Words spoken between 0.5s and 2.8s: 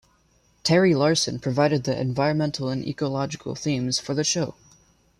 Terry Larsen provided the environmental